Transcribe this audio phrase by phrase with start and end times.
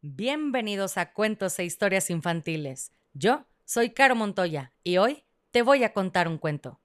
[0.00, 2.92] Bienvenidos a Cuentos e Historias Infantiles.
[3.14, 6.80] Yo soy Caro Montoya y hoy te voy a contar un cuento.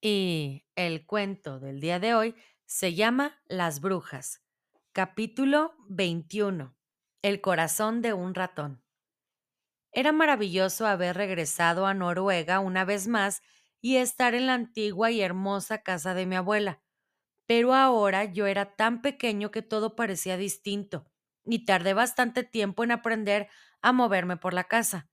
[0.00, 2.34] Y el cuento del día de hoy
[2.66, 4.42] se llama Las Brujas.
[4.90, 6.74] Capítulo 21.
[7.22, 8.82] El corazón de un ratón.
[9.92, 13.42] Era maravilloso haber regresado a Noruega una vez más
[13.80, 16.82] y estar en la antigua y hermosa casa de mi abuela.
[17.46, 21.06] Pero ahora yo era tan pequeño que todo parecía distinto,
[21.44, 23.48] y tardé bastante tiempo en aprender
[23.82, 25.08] a moverme por la casa.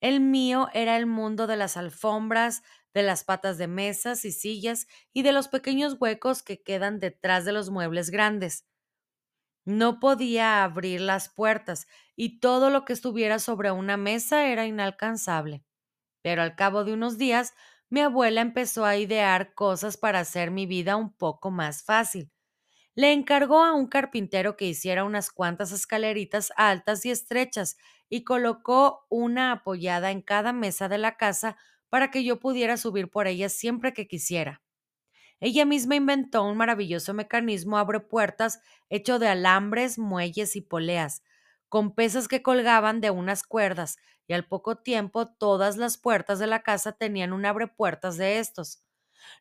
[0.00, 2.62] El mío era el mundo de las alfombras,
[2.94, 7.44] de las patas de mesas y sillas y de los pequeños huecos que quedan detrás
[7.44, 8.66] de los muebles grandes.
[9.64, 11.86] No podía abrir las puertas
[12.16, 15.64] y todo lo que estuviera sobre una mesa era inalcanzable.
[16.22, 17.54] Pero al cabo de unos días
[17.90, 22.30] mi abuela empezó a idear cosas para hacer mi vida un poco más fácil.
[22.94, 29.06] Le encargó a un carpintero que hiciera unas cuantas escaleritas altas y estrechas y colocó
[29.10, 31.56] una apoyada en cada mesa de la casa
[31.90, 34.62] para que yo pudiera subir por ellas siempre que quisiera.
[35.40, 41.22] Ella misma inventó un maravilloso mecanismo abre puertas hecho de alambres, muelles y poleas,
[41.68, 46.46] con pesas que colgaban de unas cuerdas, y al poco tiempo todas las puertas de
[46.46, 48.82] la casa tenían un abrepuertas de estos.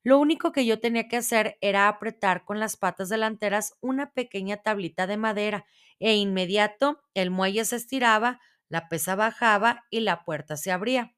[0.04, 4.58] Lo único que yo tenía que hacer era apretar con las patas delanteras una pequeña
[4.58, 5.66] tablita de madera,
[6.00, 8.40] e inmediato el muelle se estiraba,
[8.70, 11.16] la pesa bajaba y la puerta se abría.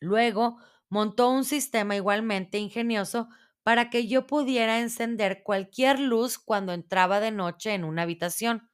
[0.00, 3.28] Luego montó un sistema igualmente ingenioso
[3.62, 8.70] para que yo pudiera encender cualquier luz cuando entraba de noche en una habitación.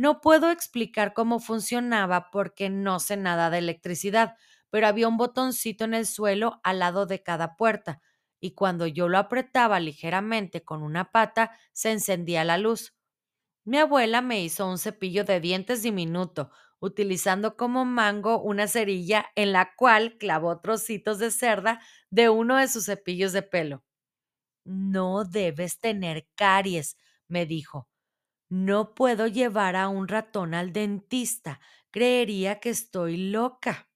[0.00, 4.34] No puedo explicar cómo funcionaba porque no sé nada de electricidad,
[4.70, 8.00] pero había un botoncito en el suelo al lado de cada puerta,
[8.40, 12.94] y cuando yo lo apretaba ligeramente con una pata, se encendía la luz.
[13.64, 19.52] Mi abuela me hizo un cepillo de dientes diminuto, utilizando como mango una cerilla en
[19.52, 21.80] la cual clavó trocitos de cerda
[22.10, 23.84] de uno de sus cepillos de pelo.
[24.64, 26.96] No debes tener caries,
[27.28, 27.89] me dijo.
[28.50, 31.58] No puedo llevar a un ratón al dentista.
[31.90, 33.88] Creería que estoy loca.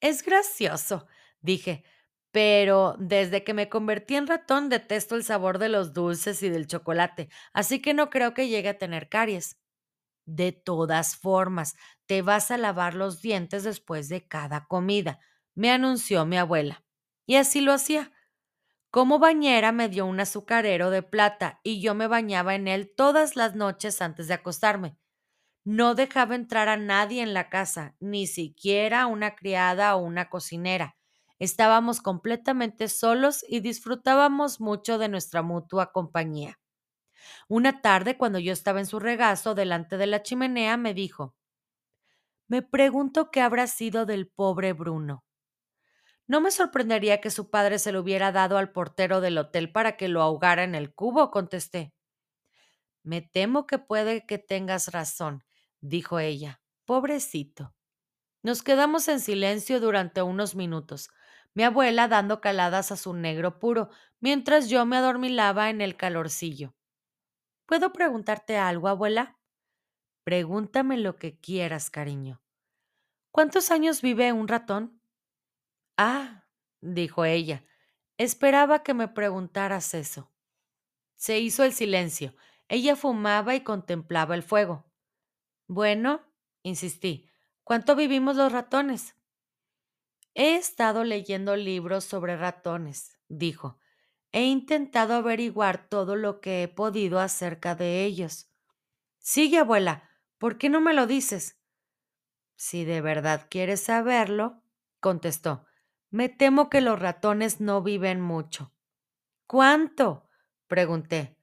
[0.00, 1.06] Es gracioso,
[1.40, 1.84] dije,
[2.30, 6.66] pero desde que me convertí en ratón detesto el sabor de los dulces y del
[6.66, 9.56] chocolate, así que no creo que llegue a tener caries.
[10.26, 11.76] De todas formas,
[12.06, 15.20] te vas a lavar los dientes después de cada comida,
[15.54, 16.84] me anunció mi abuela.
[17.26, 18.12] Y así lo hacía.
[18.94, 23.34] Como bañera me dio un azucarero de plata y yo me bañaba en él todas
[23.34, 24.96] las noches antes de acostarme.
[25.64, 30.96] No dejaba entrar a nadie en la casa, ni siquiera una criada o una cocinera.
[31.40, 36.60] Estábamos completamente solos y disfrutábamos mucho de nuestra mutua compañía.
[37.48, 41.34] Una tarde, cuando yo estaba en su regazo delante de la chimenea, me dijo
[42.46, 45.24] Me pregunto qué habrá sido del pobre Bruno.
[46.26, 49.96] No me sorprendería que su padre se lo hubiera dado al portero del hotel para
[49.96, 51.92] que lo ahogara en el cubo, contesté.
[53.02, 55.44] Me temo que puede que tengas razón,
[55.80, 56.62] dijo ella.
[56.86, 57.74] Pobrecito.
[58.42, 61.10] Nos quedamos en silencio durante unos minutos,
[61.54, 63.90] mi abuela dando caladas a su negro puro,
[64.20, 66.74] mientras yo me adormilaba en el calorcillo.
[67.66, 69.38] ¿Puedo preguntarte algo, abuela?
[70.24, 72.42] Pregúntame lo que quieras, cariño.
[73.30, 75.00] ¿Cuántos años vive un ratón?
[75.96, 76.46] Ah,
[76.80, 77.64] dijo ella,
[78.18, 80.32] esperaba que me preguntaras eso.
[81.16, 82.34] Se hizo el silencio.
[82.68, 84.90] Ella fumaba y contemplaba el fuego.
[85.68, 86.22] Bueno,
[86.62, 87.30] insistí,
[87.62, 89.16] ¿cuánto vivimos los ratones?
[90.34, 93.78] He estado leyendo libros sobre ratones, dijo.
[94.32, 98.50] He intentado averiguar todo lo que he podido acerca de ellos.
[99.20, 101.60] Sigue, abuela, ¿por qué no me lo dices?
[102.56, 104.62] Si de verdad quieres saberlo,
[105.00, 105.66] contestó,
[106.14, 108.72] me temo que los ratones no viven mucho.
[109.48, 110.28] ¿Cuánto?
[110.68, 111.36] pregunté.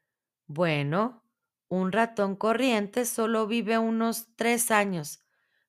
[0.48, 1.26] Bueno,
[1.68, 5.20] un ratón corriente solo vive unos tres años,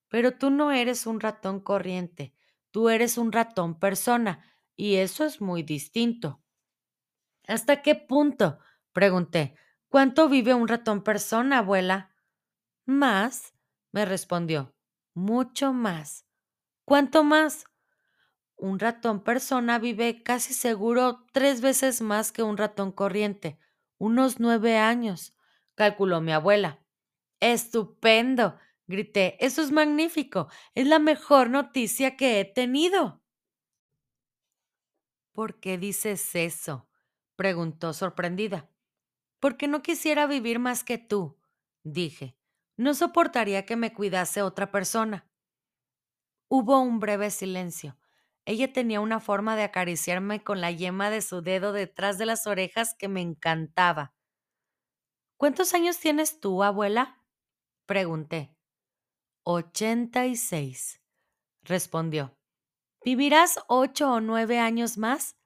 [0.06, 2.32] pero tú no eres un ratón corriente,
[2.70, 4.44] tú eres un ratón persona,
[4.76, 6.40] y eso es muy distinto.
[7.48, 8.60] ¿Hasta qué punto?
[8.92, 9.56] pregunté.
[9.88, 12.14] ¿Cuánto vive un ratón persona, abuela?
[12.86, 13.52] Más,
[13.90, 14.76] me respondió.
[15.12, 16.24] Mucho más.
[16.84, 17.64] ¿Cuánto más?
[18.62, 23.58] Un ratón persona vive casi seguro tres veces más que un ratón corriente,
[23.98, 25.34] unos nueve años,
[25.74, 26.78] calculó mi abuela.
[27.40, 28.56] Estupendo,
[28.86, 29.36] grité.
[29.44, 30.48] Eso es magnífico.
[30.76, 33.20] Es la mejor noticia que he tenido.
[35.32, 36.86] ¿Por qué dices eso?
[37.34, 38.70] preguntó sorprendida.
[39.40, 41.36] Porque no quisiera vivir más que tú,
[41.82, 42.36] dije.
[42.76, 45.28] No soportaría que me cuidase otra persona.
[46.46, 47.96] Hubo un breve silencio.
[48.46, 52.46] Ella tenía una forma de acariciarme con la yema de su dedo detrás de las
[52.46, 54.14] orejas que me encantaba.
[55.36, 57.22] ¿Cuántos años tienes tú, abuela?
[57.86, 58.56] pregunté.
[59.44, 61.02] Ochenta y seis,
[61.62, 62.38] respondió.
[63.04, 65.36] ¿Vivirás ocho o nueve años más?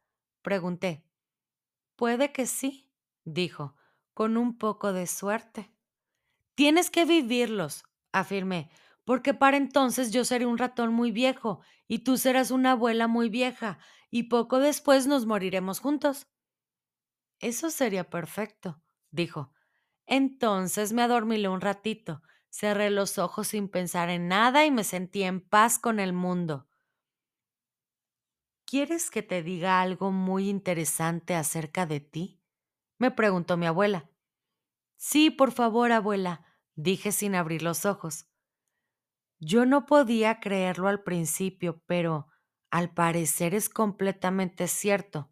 [0.42, 1.04] pregunté.
[1.96, 2.90] Puede que sí,
[3.24, 3.76] dijo,
[4.14, 5.72] con un poco de suerte.
[6.54, 8.70] Tienes que vivirlos, afirmé,
[9.06, 13.30] porque para entonces yo seré un ratón muy viejo y tú serás una abuela muy
[13.30, 13.78] vieja,
[14.10, 16.26] y poco después nos moriremos juntos.
[17.38, 18.82] Eso sería perfecto,
[19.12, 19.52] dijo.
[20.06, 22.20] Entonces me adormilé un ratito,
[22.50, 26.68] cerré los ojos sin pensar en nada y me sentí en paz con el mundo.
[28.64, 32.42] ¿Quieres que te diga algo muy interesante acerca de ti?
[32.98, 34.10] me preguntó mi abuela.
[34.96, 36.44] Sí, por favor, abuela,
[36.74, 38.26] dije sin abrir los ojos.
[39.38, 42.28] Yo no podía creerlo al principio, pero
[42.70, 45.30] al parecer es completamente cierto.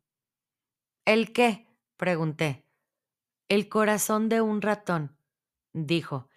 [1.05, 1.69] ¿El qué?
[1.97, 2.67] pregunté.
[3.49, 5.19] El corazón de un ratón,
[5.73, 6.29] dijo.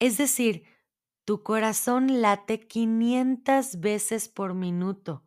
[0.00, 0.64] Es decir,
[1.24, 5.24] tu corazón late 500 veces por minuto.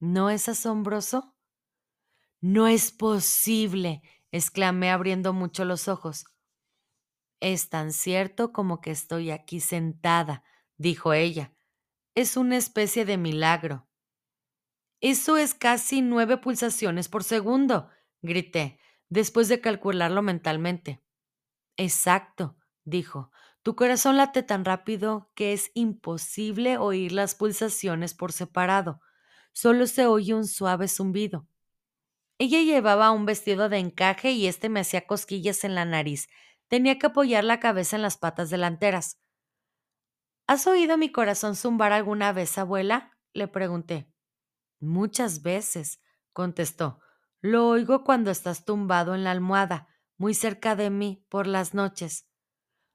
[0.00, 1.34] ¿No es asombroso?
[2.40, 6.24] No es posible, exclamé abriendo mucho los ojos.
[7.40, 10.44] Es tan cierto como que estoy aquí sentada,
[10.76, 11.54] dijo ella.
[12.14, 13.88] Es una especie de milagro.
[15.00, 17.88] Eso es casi nueve pulsaciones por segundo,
[18.20, 18.78] grité,
[19.08, 21.02] después de calcularlo mentalmente.
[21.76, 23.30] Exacto, dijo.
[23.62, 29.00] Tu corazón late tan rápido que es imposible oír las pulsaciones por separado.
[29.52, 31.46] Solo se oye un suave zumbido.
[32.38, 36.28] Ella llevaba un vestido de encaje y este me hacía cosquillas en la nariz.
[36.68, 39.20] Tenía que apoyar la cabeza en las patas delanteras.
[40.46, 43.16] ¿Has oído mi corazón zumbar alguna vez, abuela?
[43.32, 44.12] le pregunté.
[44.80, 46.00] Muchas veces,
[46.32, 47.00] contestó.
[47.40, 52.28] Lo oigo cuando estás tumbado en la almohada, muy cerca de mí, por las noches.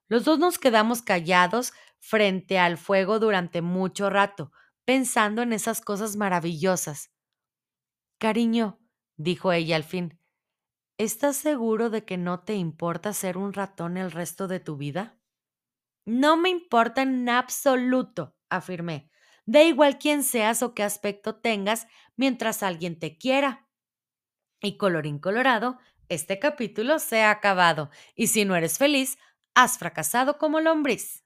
[0.08, 4.52] Los dos nos quedamos callados frente al fuego durante mucho rato,
[4.86, 7.12] pensando en esas cosas maravillosas.
[8.20, 8.80] Cariño,
[9.18, 10.20] dijo ella al fin.
[10.98, 15.17] ¿Estás seguro de que no te importa ser un ratón el resto de tu vida?
[16.08, 19.12] No me importa en absoluto, afirmé.
[19.46, 23.68] Da igual quién seas o qué aspecto tengas mientras alguien te quiera.
[24.62, 29.18] Y colorín colorado, este capítulo se ha acabado, y si no eres feliz,
[29.56, 31.26] has fracasado como lombriz.